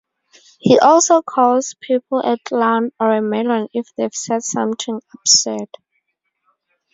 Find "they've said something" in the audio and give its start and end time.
3.95-4.99